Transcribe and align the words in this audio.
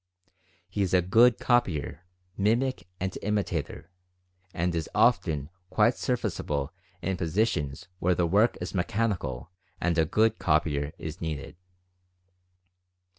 He 0.67 0.81
is 0.81 0.95
a 0.95 1.03
good 1.03 1.37
copyer, 1.37 2.05
mimic, 2.35 2.87
and 2.99 3.15
imitator, 3.21 3.91
and 4.51 4.73
is 4.73 4.89
often 4.95 5.51
quite 5.69 5.93
service 5.93 6.39
able 6.39 6.73
in 7.03 7.17
positions 7.17 7.87
where 7.99 8.15
the 8.15 8.25
work 8.25 8.57
is 8.59 8.73
mechanical 8.73 9.51
and 9.79 9.95
a 9.99 10.05
"good 10.05 10.39
copyer" 10.39 10.93
is 10.97 11.21
needed. 11.21 11.55